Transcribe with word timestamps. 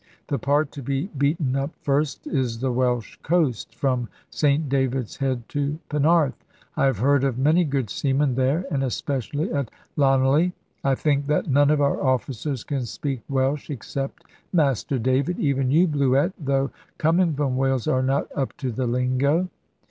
The 0.29 0.39
part 0.39 0.71
to 0.71 0.81
be 0.81 1.11
beaten 1.15 1.55
up 1.55 1.69
first 1.83 2.25
is 2.25 2.57
the 2.59 2.71
Welsh 2.71 3.17
coast, 3.21 3.75
from 3.75 4.09
St 4.31 4.67
David's 4.67 5.17
Head 5.17 5.47
to 5.49 5.77
Penarth. 5.91 6.43
I 6.75 6.85
have 6.85 6.97
heard 6.97 7.23
of 7.23 7.37
many 7.37 7.63
good 7.63 7.87
seamen 7.91 8.33
there, 8.33 8.65
and 8.71 8.81
especially 8.83 9.53
at 9.53 9.69
Llanelly. 9.95 10.53
I 10.83 10.95
think 10.95 11.27
that 11.27 11.51
none 11.51 11.69
of 11.69 11.81
our 11.81 12.01
officers 12.01 12.63
can 12.63 12.87
speak 12.87 13.21
Welsh, 13.29 13.69
except 13.69 14.23
Master 14.51 14.97
David. 14.97 15.37
Even 15.37 15.69
you, 15.69 15.85
Bluett, 15.87 16.33
though 16.39 16.71
coming 16.97 17.35
from 17.35 17.55
Wales, 17.55 17.87
are 17.87 18.01
not 18.01 18.27
up 18.35 18.57
to 18.57 18.71
the 18.71 18.87
lingo." 18.87 19.49